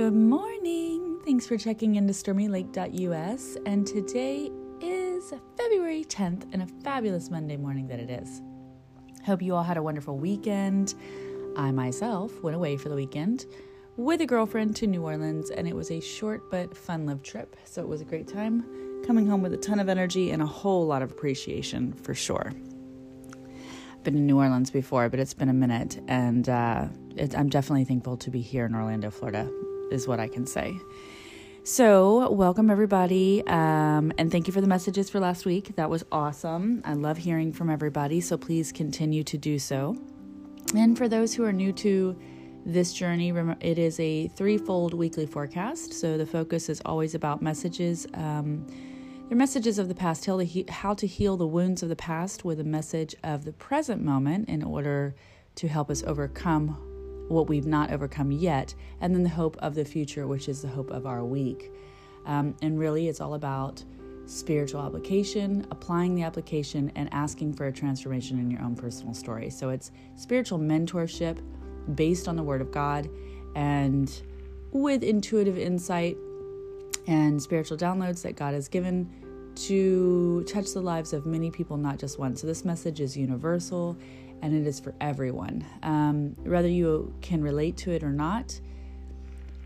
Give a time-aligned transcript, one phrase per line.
[0.00, 1.20] Good morning.
[1.26, 3.58] Thanks for checking into stormylake.us.
[3.66, 4.50] And today
[4.80, 8.40] is February 10th and a fabulous Monday morning that it is.
[9.26, 10.94] Hope you all had a wonderful weekend.
[11.54, 13.44] I myself went away for the weekend
[13.98, 17.54] with a girlfriend to New Orleans, and it was a short but fun lived trip.
[17.66, 18.64] So it was a great time
[19.06, 22.54] coming home with a ton of energy and a whole lot of appreciation for sure.
[24.02, 26.86] Been in New Orleans before, but it's been a minute, and uh,
[27.16, 29.46] it, I'm definitely thankful to be here in Orlando, Florida,
[29.90, 30.80] is what I can say.
[31.62, 35.76] So, welcome everybody, um, and thank you for the messages for last week.
[35.76, 36.80] That was awesome.
[36.86, 39.96] I love hearing from everybody, so please continue to do so.
[40.74, 42.18] And for those who are new to
[42.64, 43.28] this journey,
[43.60, 45.92] it is a threefold weekly forecast.
[45.92, 48.06] So, the focus is always about messages.
[48.14, 48.66] Um,
[49.28, 50.26] they're messages of the past,
[50.70, 54.48] how to heal the wounds of the past with a message of the present moment
[54.48, 55.14] in order
[55.56, 56.89] to help us overcome
[57.30, 60.68] what we've not overcome yet, and then the hope of the future, which is the
[60.68, 61.72] hope of our week.
[62.26, 63.82] Um, and really, it's all about
[64.26, 69.50] spiritual application, applying the application, and asking for a transformation in your own personal story.
[69.50, 71.38] So it's spiritual mentorship
[71.94, 73.08] based on the Word of God
[73.54, 74.22] and
[74.72, 76.16] with intuitive insight
[77.06, 79.10] and spiritual downloads that God has given
[79.54, 82.36] to touch the lives of many people, not just one.
[82.36, 83.96] So, this message is universal
[84.42, 85.64] and it is for everyone.
[85.82, 88.58] Um, whether you can relate to it or not,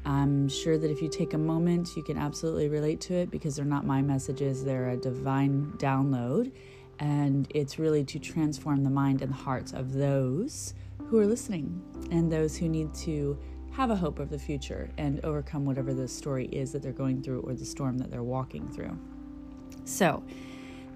[0.05, 3.57] I'm sure that if you take a moment, you can absolutely relate to it because
[3.57, 6.53] they're not my messages, they're a divine download.
[6.99, 10.75] And it's really to transform the mind and the hearts of those
[11.07, 13.39] who are listening and those who need to
[13.73, 17.21] have a hope of the future and overcome whatever the story is that they're going
[17.21, 18.97] through or the storm that they're walking through.
[19.85, 20.23] So,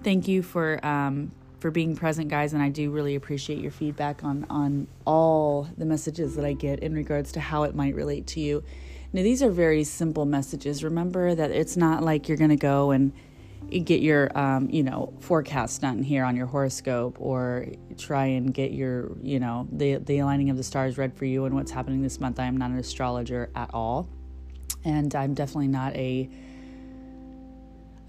[0.03, 4.23] thank you for um, for being present, guys, and I do really appreciate your feedback
[4.23, 8.27] on on all the messages that I get in regards to how it might relate
[8.27, 8.63] to you.
[9.11, 10.83] Now, these are very simple messages.
[10.83, 13.11] Remember that it's not like you're going to go and
[13.69, 17.67] get your um, you know forecast done here on your horoscope or
[17.97, 21.45] try and get your you know the the aligning of the stars read for you
[21.45, 22.39] and what's happening this month.
[22.39, 24.07] I am not an astrologer at all,
[24.83, 26.29] and I'm definitely not a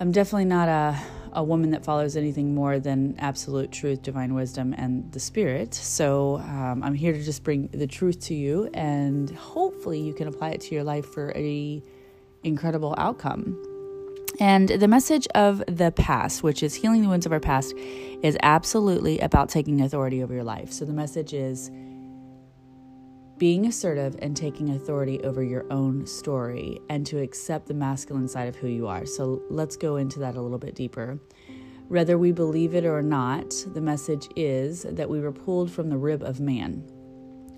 [0.01, 0.99] I'm definitely not a
[1.33, 5.75] a woman that follows anything more than absolute truth, divine wisdom, and the spirit.
[5.75, 10.27] So um, I'm here to just bring the truth to you, and hopefully you can
[10.27, 11.83] apply it to your life for a
[12.43, 13.57] incredible outcome.
[14.39, 17.75] And the message of the past, which is healing the wounds of our past,
[18.23, 20.73] is absolutely about taking authority over your life.
[20.73, 21.71] So the message is
[23.41, 28.47] being assertive and taking authority over your own story and to accept the masculine side
[28.47, 29.07] of who you are.
[29.07, 31.19] So let's go into that a little bit deeper.
[31.89, 35.97] Whether we believe it or not, the message is that we were pulled from the
[35.97, 36.85] rib of man.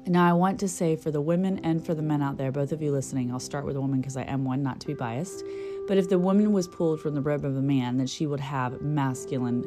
[0.07, 2.71] Now, I want to say for the women and for the men out there, both
[2.71, 4.95] of you listening, I'll start with a woman because I am one, not to be
[4.95, 5.45] biased.
[5.89, 8.41] But if the woman was pulled from the rib of a man, then she would
[8.41, 9.65] have masculine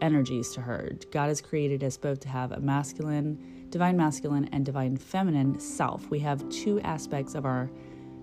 [0.00, 0.90] energies to her.
[1.12, 6.08] God has created us both to have a masculine divine masculine and divine feminine self.
[6.08, 7.70] We have two aspects of our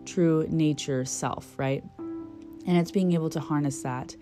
[0.03, 1.83] true nature self, right?
[1.99, 4.15] And it's being able to harness that.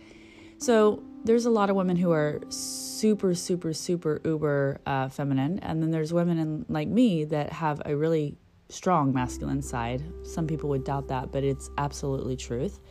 [0.57, 5.81] So there's a lot of women who are super, super, super uber uh, feminine, and
[5.81, 8.37] then there's women in, like me that have a really
[8.67, 10.03] strong masculine side.
[10.23, 12.81] Some people would doubt that, but it's absolutely truth.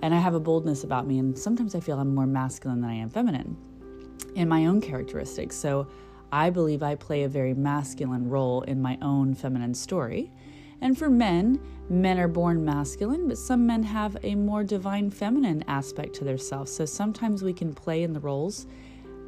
[0.00, 2.88] And I have a boldness about me, and sometimes I feel I'm more masculine than
[2.88, 3.58] I am feminine
[4.36, 5.54] in my own characteristics.
[5.54, 5.86] So
[6.34, 10.32] I believe I play a very masculine role in my own feminine story.
[10.80, 15.62] And for men, men are born masculine, but some men have a more divine feminine
[15.68, 16.68] aspect to their self.
[16.68, 18.66] So sometimes we can play in the roles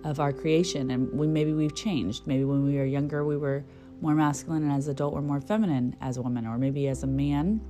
[0.02, 2.26] of our creation and we maybe we've changed.
[2.26, 3.62] Maybe when we were younger we were
[4.00, 7.06] more masculine and as adult we're more feminine as a woman or maybe as a
[7.06, 7.60] man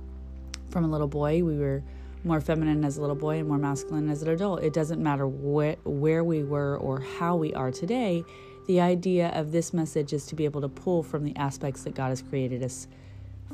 [0.71, 1.83] from a little boy we were
[2.23, 4.63] more feminine as a little boy and more masculine as an adult.
[4.63, 8.23] It doesn't matter wh- where we were or how we are today
[8.67, 11.95] the idea of this message is to be able to pull from the aspects that
[11.95, 12.87] God has created us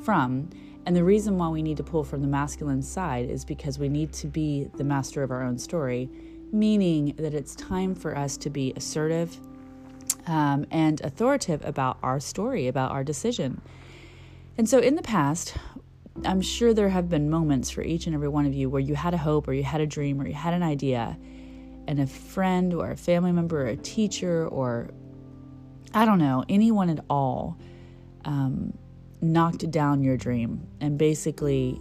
[0.03, 0.49] from.
[0.85, 3.89] And the reason why we need to pull from the masculine side is because we
[3.89, 6.09] need to be the master of our own story,
[6.51, 9.39] meaning that it's time for us to be assertive
[10.25, 13.61] um, and authoritative about our story, about our decision.
[14.57, 15.55] And so in the past,
[16.25, 18.95] I'm sure there have been moments for each and every one of you where you
[18.95, 21.17] had a hope or you had a dream or you had an idea,
[21.87, 24.89] and a friend or a family member or a teacher or
[25.93, 27.57] I don't know, anyone at all
[28.25, 28.77] um,
[29.21, 31.79] knocked down your dream and basically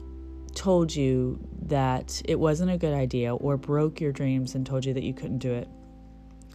[0.54, 4.92] told you that it wasn't a good idea or broke your dreams and told you
[4.94, 5.68] that you couldn't do it.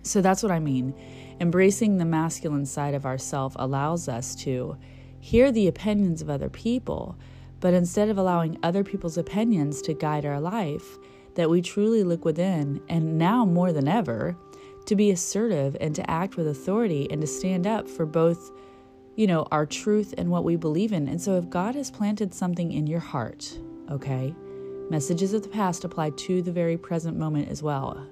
[0.03, 0.93] So that's what I mean.
[1.39, 4.77] Embracing the masculine side of ourself allows us to
[5.19, 7.17] hear the opinions of other people,
[7.59, 10.97] But instead of allowing other people's opinions to guide our life,
[11.35, 14.35] that we truly look within, and now more than ever,
[14.87, 18.51] to be assertive and to act with authority and to stand up for both,
[19.15, 21.07] you know, our truth and what we believe in.
[21.07, 23.57] And so if God has planted something in your heart,
[23.91, 24.33] okay,
[24.89, 28.07] messages of the past apply to the very present moment as well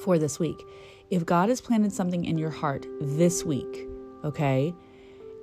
[0.00, 0.62] for this week.
[1.10, 3.88] If God has planted something in your heart this week,
[4.24, 4.74] okay,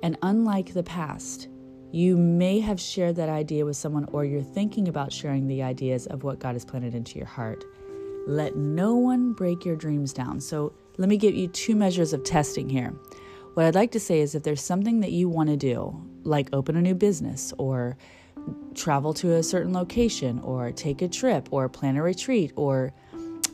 [0.02, 1.48] and unlike the past,
[1.92, 6.06] you may have shared that idea with someone, or you're thinking about sharing the ideas
[6.06, 7.64] of what God has planted into your heart.
[8.30, 10.40] Let no one break your dreams down.
[10.40, 12.94] So, let me give you two measures of testing here.
[13.54, 16.48] What I'd like to say is if there's something that you want to do, like
[16.52, 17.96] open a new business, or
[18.74, 22.92] travel to a certain location, or take a trip, or plan a retreat, or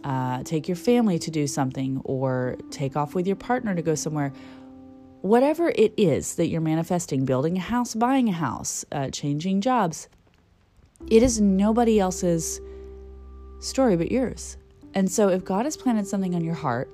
[0.04, 3.94] uh, take your family to do something, or take off with your partner to go
[3.94, 4.32] somewhere,
[5.22, 10.08] whatever it is that you're manifesting building a house, buying a house, uh, changing jobs
[11.08, 12.60] it is nobody else's
[13.60, 14.56] story but yours.
[14.96, 16.90] And so, if God has planted something on your heart,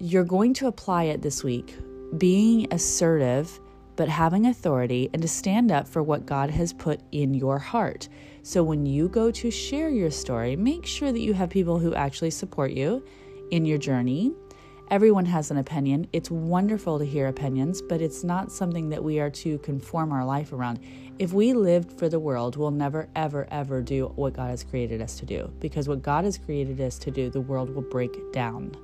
[0.00, 1.76] you're going to apply it this week,
[2.18, 3.60] being assertive,
[3.94, 8.08] but having authority, and to stand up for what God has put in your heart.
[8.42, 11.94] So, when you go to share your story, make sure that you have people who
[11.94, 13.04] actually support you
[13.52, 14.34] in your journey
[14.92, 16.06] Everyone has an opinion.
[16.12, 20.22] It's wonderful to hear opinions, but it's not something that we are to conform our
[20.22, 20.80] life around.
[21.18, 25.00] If we lived for the world, we'll never, ever, ever do what God has created
[25.00, 25.50] us to do.
[25.60, 28.76] Because what God has created us to do, the world will break down.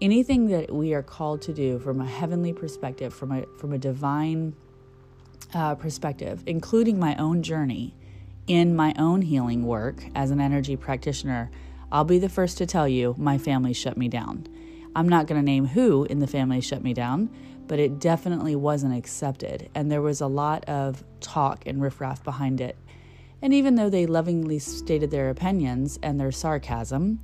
[0.00, 3.78] Anything that we are called to do from a heavenly perspective, from a from a
[3.78, 4.56] divine
[5.52, 7.94] uh, perspective, including my own journey
[8.46, 11.50] in my own healing work as an energy practitioner,
[11.92, 14.48] I'll be the first to tell you my family shut me down.
[14.96, 17.28] I'm not going to name who in the family shut me down,
[17.66, 19.68] but it definitely wasn't accepted.
[19.74, 22.78] And there was a lot of talk and riffraff behind it.
[23.42, 27.20] And even though they lovingly stated their opinions and their sarcasm,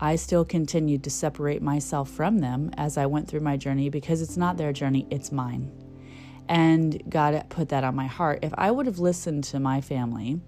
[0.00, 4.22] I still continued to separate myself from them as I went through my journey because
[4.22, 5.70] it's not their journey, it's mine.
[6.48, 8.38] And God put that on my heart.
[8.40, 10.40] If I would have listened to my family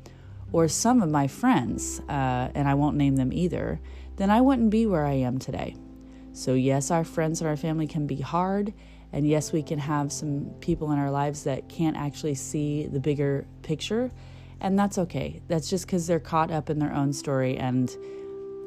[0.53, 3.79] or some of my friends, uh, and I won't name them either,
[4.17, 5.77] then I wouldn't be where I am today.
[6.33, 8.73] So, yes, our friends and our family can be hard.
[9.13, 13.01] And yes, we can have some people in our lives that can't actually see the
[13.01, 14.11] bigger picture.
[14.61, 15.43] And that's okay.
[15.49, 17.91] That's just because they're caught up in their own story and,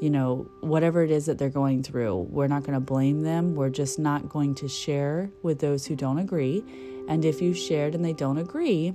[0.02, 2.28] you know, whatever it is that they're going through.
[2.30, 3.56] We're not going to blame them.
[3.56, 6.64] We're just not going to share with those who don't agree.
[7.08, 8.94] And if you shared and they don't agree,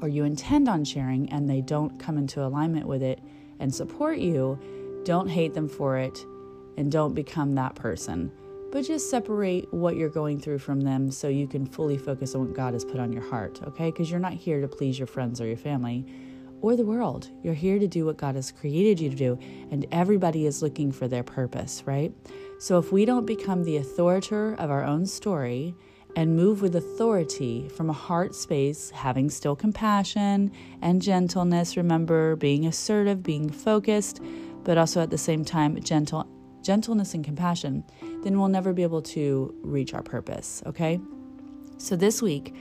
[0.00, 3.20] or you intend on sharing and they don't come into alignment with it
[3.58, 4.58] and support you,
[5.04, 6.24] don't hate them for it
[6.80, 8.32] and don't become that person.
[8.72, 12.46] But just separate what you're going through from them so you can fully focus on
[12.46, 13.90] what God has put on your heart, okay?
[13.90, 16.06] Because you're not here to please your friends or your family
[16.62, 17.28] or the world.
[17.42, 19.38] You're here to do what God has created you to do,
[19.70, 22.14] and everybody is looking for their purpose, right?
[22.58, 25.74] So if we don't become the authoritator of our own story
[26.16, 30.50] and move with authority from a heart space, having still compassion
[30.80, 34.22] and gentleness, remember being assertive, being focused,
[34.64, 36.26] but also at the same time gentle
[36.62, 37.84] gentleness and compassion,
[38.22, 41.00] then we'll never be able to reach our purpose, okay?
[41.78, 42.54] So this week,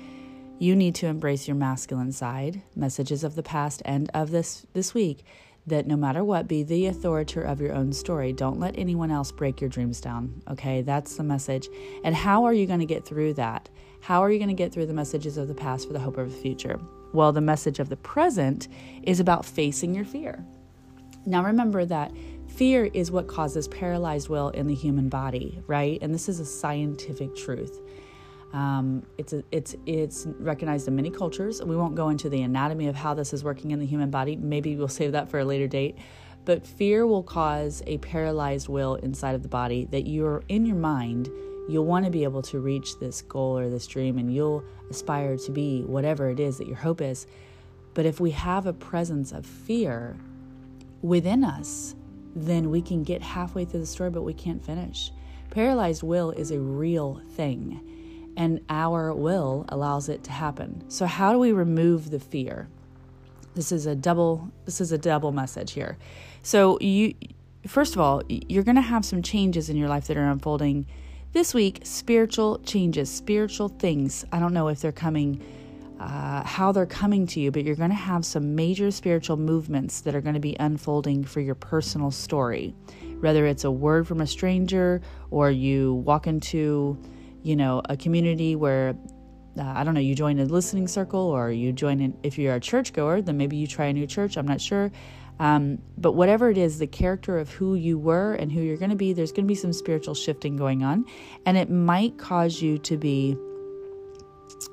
[0.59, 4.93] you need to embrace your masculine side, messages of the past and of this this
[4.93, 5.23] week
[5.69, 8.33] that no matter what, be the authoritator of your own story.
[8.33, 10.41] Don't let anyone else break your dreams down.
[10.49, 11.67] Okay, that's the message.
[12.03, 13.69] And how are you going to get through that?
[14.01, 16.17] How are you going to get through the messages of the past for the hope
[16.17, 16.79] of the future?
[17.13, 18.67] Well, the message of the present
[19.03, 20.43] is about facing your fear.
[21.25, 22.11] Now, remember that
[22.59, 25.97] Fear is what causes paralyzed will in the human body, right?
[26.01, 27.79] And this is a scientific truth.
[28.51, 31.63] Um, it's a, it's it's recognized in many cultures.
[31.63, 34.35] We won't go into the anatomy of how this is working in the human body.
[34.35, 35.95] Maybe we'll save that for a later date.
[36.43, 40.75] But fear will cause a paralyzed will inside of the body that you're in your
[40.75, 41.29] mind.
[41.69, 45.37] You'll want to be able to reach this goal or this dream, and you'll aspire
[45.37, 47.25] to be whatever it is that your hope is.
[47.93, 50.17] But if we have a presence of fear
[51.01, 51.95] within us,
[52.35, 55.11] then we can get halfway through the story, but we can't finish.
[55.49, 60.83] Paralyzed will is a real thing, and our will allows it to happen.
[60.89, 62.69] So, how do we remove the fear?
[63.55, 64.51] This is a double.
[64.65, 65.97] This is a double message here.
[66.43, 67.15] So, you
[67.67, 70.85] first of all, you're going to have some changes in your life that are unfolding
[71.33, 71.81] this week.
[71.83, 74.25] Spiritual changes, spiritual things.
[74.31, 75.43] I don't know if they're coming
[75.99, 80.01] uh, how they're coming to you, but you're going to have some major spiritual movements
[80.01, 82.73] that are going to be unfolding for your personal story.
[83.19, 86.97] Whether it's a word from a stranger or you walk into,
[87.43, 88.95] you know, a community where
[89.57, 92.55] uh, I don't know, you join a listening circle or you join in, if you're
[92.55, 94.37] a churchgoer, then maybe you try a new church.
[94.37, 94.91] I'm not sure.
[95.39, 98.89] Um, but whatever it is, the character of who you were and who you're going
[98.91, 101.05] to be, there's going to be some spiritual shifting going on.
[101.45, 103.37] And it might cause you to be,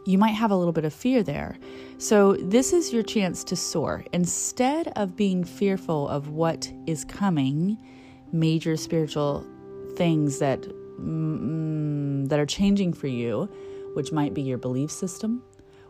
[0.07, 1.59] you might have a little bit of fear there.
[1.99, 4.05] So, this is your chance to soar.
[4.13, 7.77] Instead of being fearful of what is coming,
[8.33, 9.45] major spiritual
[9.97, 13.49] things that mm, that are changing for you,
[13.95, 15.43] which might be your belief system,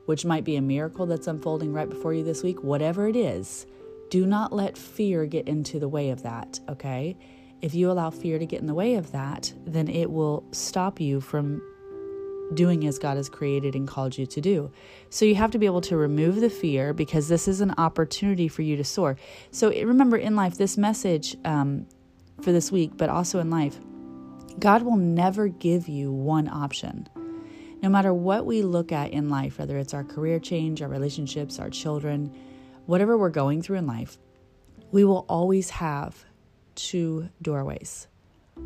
[0.06, 3.66] which might be a miracle that's unfolding right before you this week, whatever it is,
[4.11, 7.16] do not let fear get into the way of that, okay?
[7.61, 11.00] If you allow fear to get in the way of that, then it will stop
[11.00, 11.61] you from
[12.54, 14.70] doing as God has created and called you to do.
[15.10, 18.48] So you have to be able to remove the fear because this is an opportunity
[18.48, 19.16] for you to soar.
[19.50, 21.86] So remember in life, this message um,
[22.42, 23.78] for this week, but also in life,
[24.58, 27.08] God will never give you one option.
[27.82, 31.58] No matter what we look at in life, whether it's our career change, our relationships,
[31.58, 32.34] our children,
[32.86, 34.18] whatever we're going through in life,
[34.92, 36.24] we will always have
[36.74, 38.06] two doorways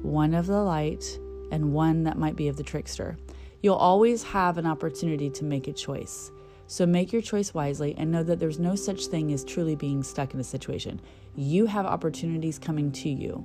[0.02, 1.18] one of the light
[1.50, 3.16] and one that might be of the trickster.
[3.62, 6.30] You'll always have an opportunity to make a choice.
[6.66, 10.02] So make your choice wisely and know that there's no such thing as truly being
[10.02, 11.00] stuck in a situation.
[11.34, 13.44] You have opportunities coming to you.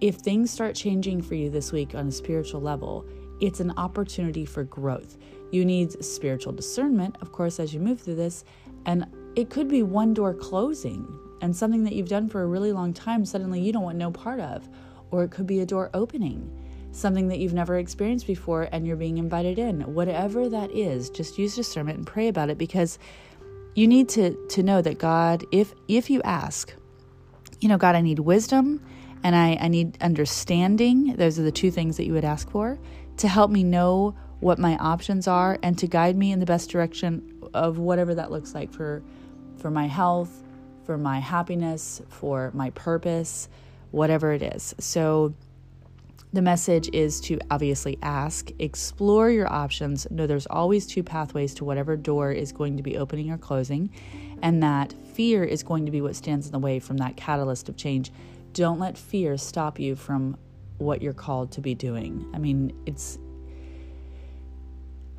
[0.00, 3.06] If things start changing for you this week on a spiritual level,
[3.40, 5.18] it's an opportunity for growth.
[5.50, 8.44] You need spiritual discernment, of course, as you move through this,
[8.86, 11.06] and it could be one door closing
[11.40, 14.10] and something that you've done for a really long time, suddenly you don't want no
[14.10, 14.68] part of.
[15.10, 16.50] Or it could be a door opening,
[16.98, 19.94] something that you've never experienced before and you're being invited in.
[19.94, 22.98] Whatever that is, just use discernment and pray about it because
[23.74, 26.74] you need to, to know that God, if if you ask,
[27.60, 28.84] you know, God, I need wisdom
[29.22, 31.16] and I, I need understanding.
[31.16, 32.78] Those are the two things that you would ask for
[33.18, 36.70] to help me know what my options are and to guide me in the best
[36.70, 39.02] direction of whatever that looks like for
[39.56, 40.44] for my health,
[40.84, 43.48] for my happiness, for my purpose,
[43.90, 44.74] whatever it is.
[44.78, 45.34] So
[46.32, 50.06] the message is to obviously ask, explore your options.
[50.10, 53.90] Know there's always two pathways to whatever door is going to be opening or closing,
[54.42, 57.68] and that fear is going to be what stands in the way from that catalyst
[57.68, 58.12] of change.
[58.52, 60.36] Don't let fear stop you from
[60.76, 62.30] what you're called to be doing.
[62.34, 63.18] I mean, it's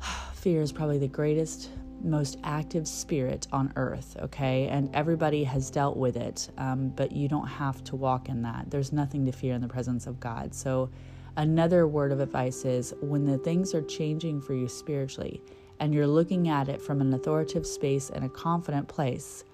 [0.34, 1.70] fear is probably the greatest
[2.04, 4.68] most active spirit on earth, okay?
[4.68, 8.70] And everybody has dealt with it, um, but you don't have to walk in that.
[8.70, 10.54] There's nothing to fear in the presence of God.
[10.54, 10.90] So,
[11.36, 15.42] another word of advice is when the things are changing for you spiritually
[15.78, 19.44] and you're looking at it from an authoritative space and a confident place,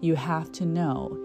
[0.00, 1.18] you have to know.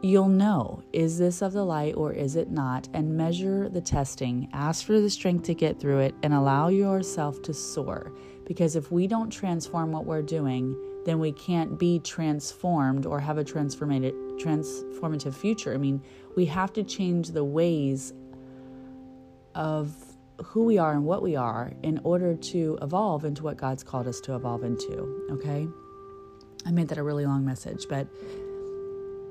[0.00, 4.48] You'll know is this of the light or is it not, and measure the testing.
[4.52, 8.12] Ask for the strength to get through it and allow yourself to soar
[8.48, 10.74] because if we don't transform what we're doing,
[11.04, 15.74] then we can't be transformed or have a transformative transformative future.
[15.74, 16.02] I mean,
[16.34, 18.14] we have to change the ways
[19.54, 19.94] of
[20.42, 24.06] who we are and what we are in order to evolve into what God's called
[24.06, 25.68] us to evolve into, okay?
[26.64, 28.06] I made that a really long message, but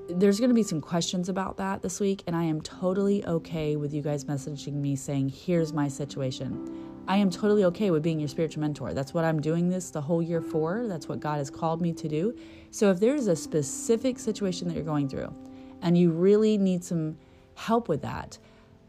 [0.09, 3.77] there's going to be some questions about that this week, and I am totally okay
[3.77, 6.96] with you guys messaging me saying, Here's my situation.
[7.07, 8.93] I am totally okay with being your spiritual mentor.
[8.93, 10.87] That's what I'm doing this the whole year for.
[10.87, 12.37] That's what God has called me to do.
[12.71, 15.33] So if there's a specific situation that you're going through
[15.81, 17.17] and you really need some
[17.55, 18.37] help with that,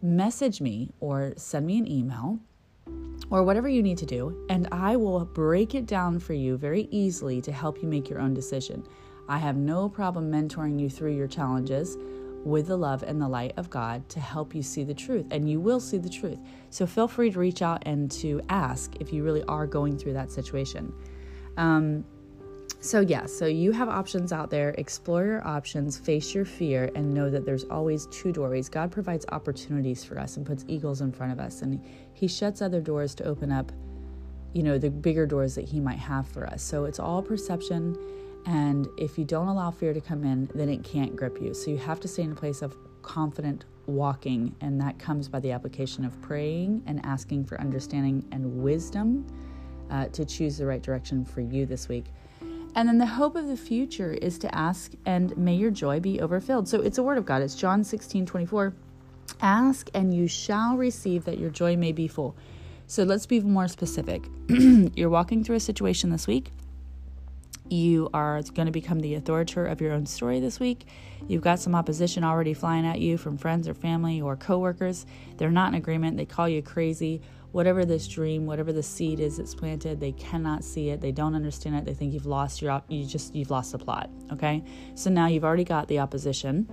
[0.02, 2.40] message me or send me an email
[3.30, 6.88] or whatever you need to do, and I will break it down for you very
[6.90, 8.84] easily to help you make your own decision.
[9.28, 11.96] I have no problem mentoring you through your challenges
[12.48, 15.48] with the love and the light of God to help you see the truth, and
[15.50, 16.38] you will see the truth.
[16.70, 20.14] So feel free to reach out and to ask if you really are going through
[20.14, 20.92] that situation.
[21.56, 22.04] Um,
[22.80, 24.70] so, yeah, so you have options out there.
[24.78, 28.68] Explore your options, face your fear, and know that there's always two doorways.
[28.68, 32.62] God provides opportunities for us and puts eagles in front of us, and He shuts
[32.62, 33.72] other doors to open up,
[34.52, 36.62] you know, the bigger doors that He might have for us.
[36.62, 37.96] So, it's all perception
[38.48, 41.52] and if you don't allow fear to come in, then it can't grip you.
[41.52, 45.38] So you have to stay in a place of confident walking, and that comes by
[45.40, 49.26] the application of praying and asking for understanding and wisdom
[49.90, 52.06] uh, to choose the right direction for you this week.
[52.74, 56.18] And then the hope of the future is to ask, and may your joy be
[56.22, 56.68] overfilled.
[56.68, 57.42] So it's a word of God.
[57.42, 58.72] It's John 16 24.
[59.42, 62.34] Ask, and you shall receive that your joy may be full.
[62.86, 64.26] So let's be more specific.
[64.48, 66.50] You're walking through a situation this week
[67.70, 70.86] you are going to become the author of your own story this week.
[71.26, 75.06] You've got some opposition already flying at you from friends or family or coworkers.
[75.36, 76.16] They're not in agreement.
[76.16, 77.22] They call you crazy.
[77.52, 81.00] whatever this dream, whatever the seed is that's planted, they cannot see it.
[81.00, 81.84] They don't understand it.
[81.84, 84.10] They think you've lost your op- you just you've lost the plot.
[84.32, 84.62] Okay,
[84.94, 86.68] so now you've already got the opposition.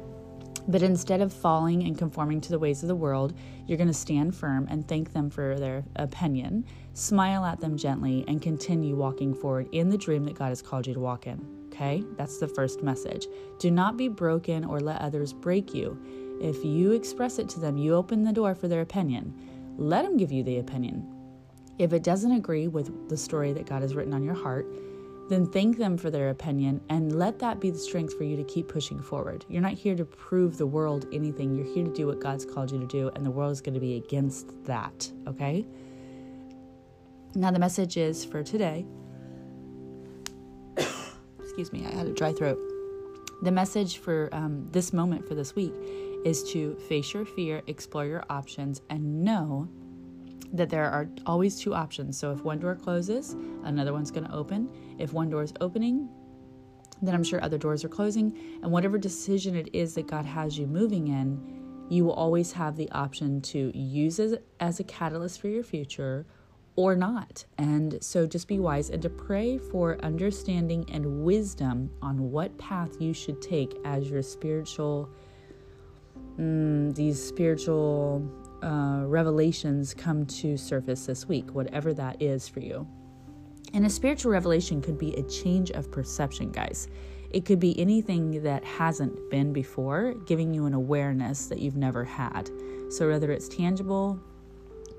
[0.67, 3.33] But instead of falling and conforming to the ways of the world,
[3.67, 8.25] you're going to stand firm and thank them for their opinion, smile at them gently,
[8.27, 11.45] and continue walking forward in the dream that God has called you to walk in.
[11.67, 12.03] Okay?
[12.17, 13.27] That's the first message.
[13.59, 16.01] Do not be broken or let others break you.
[16.41, 19.33] If you express it to them, you open the door for their opinion.
[19.77, 21.05] Let them give you the opinion.
[21.77, 24.65] If it doesn't agree with the story that God has written on your heart,
[25.27, 28.43] then thank them for their opinion and let that be the strength for you to
[28.43, 29.43] keep pushing forward.
[29.49, 31.55] You're not here to prove the world anything.
[31.55, 33.73] You're here to do what God's called you to do, and the world is going
[33.73, 35.65] to be against that, okay?
[37.37, 38.85] Now, the message is for today.
[41.39, 42.57] Excuse me, I had a dry throat.
[43.41, 45.73] The message for um, this moment for this week
[46.23, 49.67] is to face your fear, explore your options, and know
[50.53, 52.17] that there are always two options.
[52.17, 54.69] So if one door closes, another one's going to open.
[54.97, 56.07] If one door is opening,
[57.01, 58.59] then I'm sure other doors are closing.
[58.63, 62.77] And whatever decision it is that God has you moving in, you will always have
[62.77, 66.25] the option to use it as a catalyst for your future
[66.75, 67.45] or not.
[67.57, 72.99] And so just be wise and to pray for understanding and wisdom on what path
[72.99, 75.09] you should take as your spiritual,
[76.37, 78.29] mm, these spiritual
[78.61, 82.87] uh, revelations come to surface this week, whatever that is for you.
[83.73, 86.87] And a spiritual revelation could be a change of perception, guys.
[87.31, 92.03] It could be anything that hasn't been before, giving you an awareness that you've never
[92.03, 92.49] had.
[92.89, 94.19] So whether it's tangible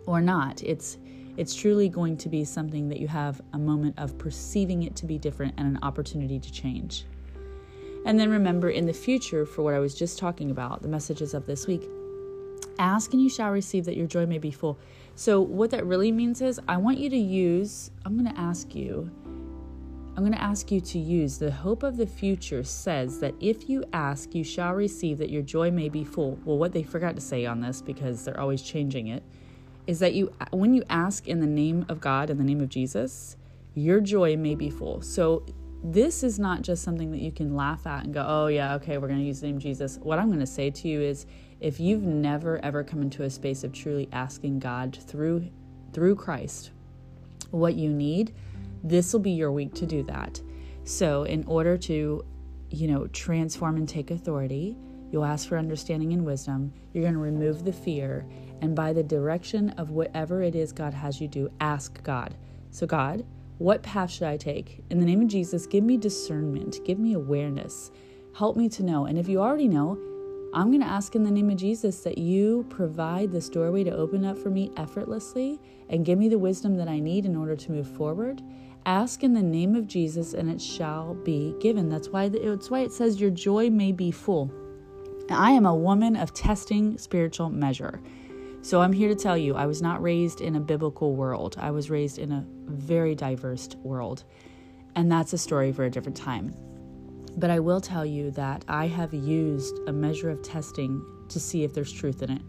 [0.07, 0.99] or not, it's
[1.37, 5.07] it's truly going to be something that you have a moment of perceiving it to
[5.07, 7.05] be different and an opportunity to change.
[8.05, 11.35] And then remember in the future, for what I was just talking about, the messages
[11.35, 11.89] of this week,
[12.79, 14.79] Ask and you shall receive that your joy may be full.
[15.15, 18.75] So, what that really means is, I want you to use, I'm going to ask
[18.75, 19.11] you,
[20.17, 23.69] I'm going to ask you to use the hope of the future says that if
[23.69, 26.39] you ask, you shall receive that your joy may be full.
[26.45, 29.23] Well, what they forgot to say on this, because they're always changing it,
[29.87, 32.69] is that you, when you ask in the name of God, in the name of
[32.69, 33.37] Jesus,
[33.75, 35.03] your joy may be full.
[35.03, 35.45] So,
[35.85, 38.99] this is not just something that you can laugh at and go, oh, yeah, okay,
[38.99, 39.99] we're going to use the name Jesus.
[39.99, 41.27] What I'm going to say to you is,
[41.61, 45.49] if you've never ever come into a space of truly asking God through
[45.93, 46.73] through Christ
[47.51, 48.35] what you need,
[48.83, 50.41] this will be your week to do that.
[50.85, 52.25] So, in order to,
[52.71, 54.77] you know, transform and take authority,
[55.11, 56.73] you'll ask for understanding and wisdom.
[56.93, 58.27] You're going to remove the fear,
[58.61, 62.35] and by the direction of whatever it is God has you do, ask God.
[62.71, 63.25] So, God,
[63.59, 64.85] what path should I take?
[64.91, 67.91] In the name of Jesus, give me discernment, give me awareness,
[68.35, 69.07] help me to know.
[69.07, 69.99] And if you already know,
[70.53, 73.91] I'm going to ask in the name of Jesus that you provide this doorway to
[73.91, 77.57] open up for me effortlessly and give me the wisdom that I need in order
[77.57, 78.43] to move forward.
[78.87, 81.89] Ask in the name of Jesus and it shall be given.
[81.89, 84.51] That's why it's why it says your joy may be full.
[85.29, 88.01] I am a woman of testing spiritual measure.
[88.67, 91.55] So I'm here to tell you I was not raised in a biblical world.
[91.57, 94.25] I was raised in a very diverse world.
[94.97, 96.53] And that's a story for a different time.
[97.37, 101.63] But I will tell you that I have used a measure of testing to see
[101.63, 102.43] if there's truth in it.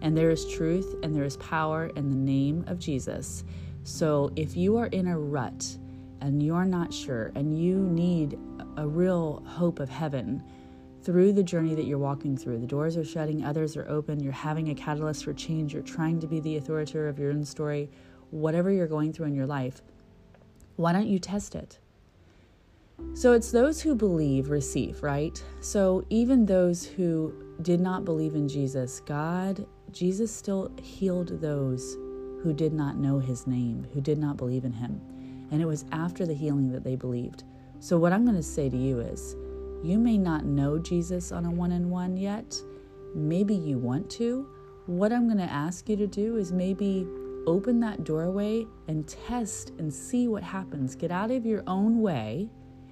[0.00, 3.42] And there is truth and there is power in the name of Jesus.
[3.82, 5.76] So if you are in a rut
[6.20, 8.38] and you're not sure and you need
[8.76, 10.40] a real hope of heaven
[11.04, 14.32] through the journey that you're walking through, the doors are shutting, others are open, you're
[14.32, 17.90] having a catalyst for change, you're trying to be the authoritator of your own story,
[18.30, 19.82] whatever you're going through in your life,
[20.76, 21.78] why don't you test it?
[23.12, 25.42] So it's those who believe receive, right?
[25.60, 31.94] So even those who did not believe in Jesus, God, Jesus still healed those
[32.42, 35.00] who did not know his name, who did not believe in him.
[35.50, 37.44] And it was after the healing that they believed.
[37.78, 39.36] So what I'm going to say to you is
[39.84, 42.56] you may not know Jesus on a one on one yet.
[43.14, 44.48] Maybe you want to.
[44.86, 47.06] What I'm going to ask you to do is maybe
[47.46, 50.94] open that doorway and test and see what happens.
[50.94, 52.48] Get out of your own way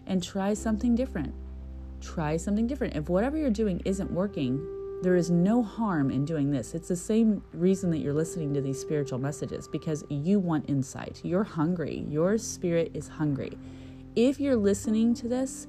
[0.06, 1.34] and try something different.
[2.00, 2.94] Try something different.
[2.94, 4.60] If whatever you're doing isn't working,
[5.02, 6.74] there is no harm in doing this.
[6.74, 11.20] It's the same reason that you're listening to these spiritual messages because you want insight.
[11.24, 12.04] You're hungry.
[12.08, 13.58] Your spirit is hungry.
[14.14, 15.66] If you're listening to this,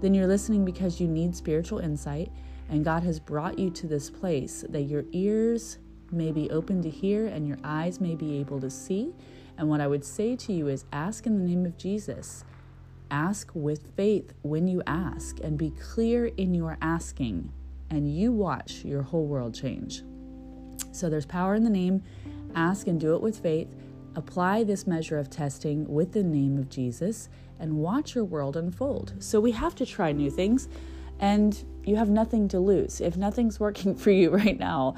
[0.00, 2.30] then you're listening because you need spiritual insight,
[2.68, 5.78] and God has brought you to this place that your ears
[6.12, 9.12] may be open to hear and your eyes may be able to see.
[9.58, 12.44] And what I would say to you is ask in the name of Jesus
[13.10, 17.52] Ask with faith when you ask and be clear in your asking,
[17.88, 20.02] and you watch your whole world change.
[20.90, 22.02] So there's power in the name.
[22.56, 23.68] ask and do it with faith.
[24.16, 29.14] Apply this measure of testing with the name of Jesus and watch your world unfold.
[29.18, 30.68] So we have to try new things
[31.18, 33.00] and you have nothing to lose.
[33.00, 34.94] If nothing's working for you right now,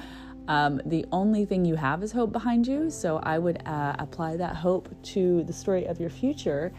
[0.49, 2.91] um, the only thing you have is hope behind you.
[2.91, 6.73] So I would uh, apply that hope to the story of your future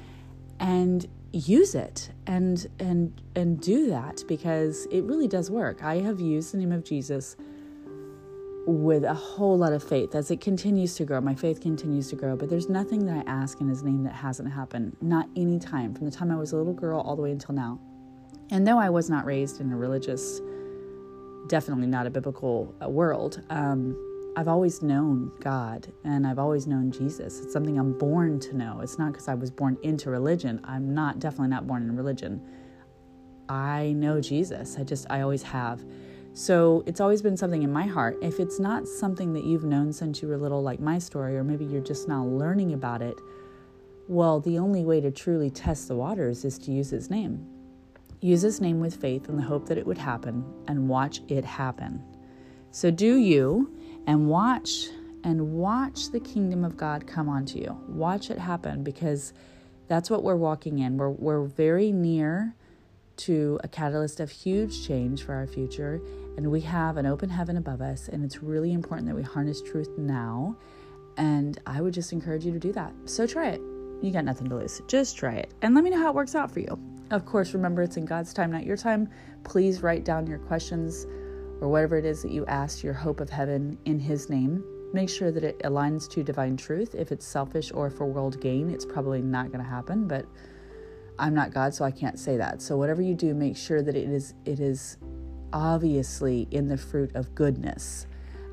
[0.60, 5.84] and use it and and and do that because it really does work.
[5.84, 7.36] I have used the name of Jesus
[8.70, 11.20] with a whole lot of faith as it continues to grow.
[11.20, 14.14] My faith continues to grow, but there's nothing that I ask in his name that
[14.14, 14.96] hasn't happened.
[15.02, 17.56] Not any time from the time I was a little girl all the way until
[17.56, 17.80] now.
[18.52, 20.40] And though I was not raised in a religious,
[21.48, 23.98] definitely not a biblical uh, world, um,
[24.36, 27.40] I've always known God and I've always known Jesus.
[27.40, 28.82] It's something I'm born to know.
[28.82, 30.62] It's not because I was born into religion.
[30.64, 32.42] I'm not, definitely not born in religion.
[33.50, 34.78] I know Jesus.
[34.78, 35.84] I just, I always have.
[36.34, 38.18] So it's always been something in my heart.
[38.22, 41.44] If it's not something that you've known since you were little, like my story, or
[41.44, 43.18] maybe you're just now learning about it,
[44.08, 47.46] well, the only way to truly test the waters is to use His name.
[48.22, 51.46] Use His name with faith in the hope that it would happen and watch it
[51.46, 52.02] happen.
[52.72, 53.76] So do you
[54.08, 54.90] and watch
[55.24, 57.78] and watch the kingdom of God come onto you.
[57.88, 59.34] Watch it happen because
[59.88, 60.98] that's what we're walking in.
[60.98, 62.56] We're, we're very near
[63.20, 66.02] to a catalyst of huge change for our future,
[66.38, 69.62] and we have an open heaven above us, and it's really important that we harness
[69.62, 70.56] truth now.
[71.18, 72.94] And I would just encourage you to do that.
[73.06, 73.62] So try it.
[74.02, 74.82] You got nothing to lose.
[74.88, 76.80] Just try it and let me know how it works out for you.
[77.12, 79.10] Of course, remember it's in God's time, not your time.
[79.44, 81.06] Please write down your questions
[81.60, 84.64] or whatever it is that you ask your hope of heaven in His name.
[84.94, 86.96] Make sure that it aligns to divine truth.
[86.96, 90.26] If it's selfish or for world gain, it's probably not going to happen, but
[91.20, 92.62] I'm not God, so I can't say that.
[92.62, 94.98] So whatever you do, make sure that it is it is
[95.54, 98.08] obviously in the fruit of goodness.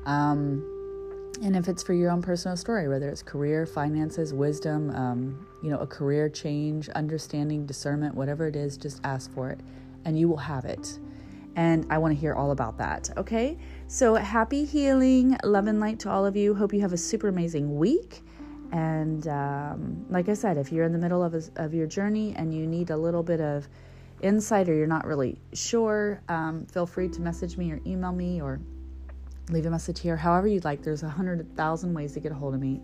[0.05, 0.73] Um,
[1.43, 5.69] and if it's for your own personal story, whether it's career, finances, wisdom, um, you
[5.69, 9.59] know, a career change, understanding, discernment, whatever it is, just ask for it,
[10.05, 10.99] and you will have it.
[11.55, 13.09] And I want to hear all about that.
[13.17, 16.55] Okay, so happy healing, love and light to all of you.
[16.55, 18.21] Hope you have a super amazing week.
[18.71, 22.33] And um, like I said, if you're in the middle of, a, of your journey
[22.35, 23.67] and you need a little bit of
[24.21, 28.41] insight or you're not really sure, um, feel free to message me or email me
[28.41, 28.59] or
[29.49, 30.81] leave a message here, however you'd like.
[30.81, 32.81] There's a hundred thousand ways to get a hold of me.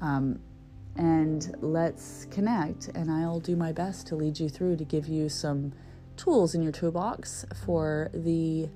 [0.00, 0.38] Um,
[0.96, 5.28] and let's connect, and I'll do my best to lead you through to give you
[5.28, 5.72] some
[6.16, 8.68] tools in your toolbox for the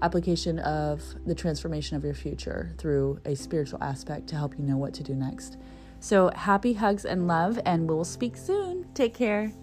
[0.00, 4.76] application of the transformation of your future through a spiritual aspect to help you know
[4.76, 5.56] what to do next.
[6.04, 8.84] So, happy hugs and love, and we'll speak soon.
[8.92, 9.54] Take care.